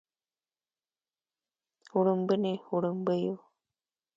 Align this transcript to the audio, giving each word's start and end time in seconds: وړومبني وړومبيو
وړومبني 1.97 2.53
وړومبيو 2.73 3.35